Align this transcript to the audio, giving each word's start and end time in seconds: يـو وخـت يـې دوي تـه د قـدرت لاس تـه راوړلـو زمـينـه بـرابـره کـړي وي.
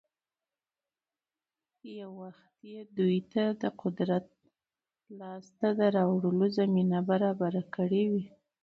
يـو 1.95 2.09
وخـت 2.21 2.55
يـې 2.71 2.79
دوي 2.97 3.19
تـه 3.31 3.43
د 3.61 3.63
قـدرت 3.81 4.25
لاس 5.19 5.45
تـه 5.59 5.67
راوړلـو 5.95 6.45
زمـينـه 6.57 6.99
بـرابـره 7.09 7.61
کـړي 7.75 8.03
وي. 8.11 8.25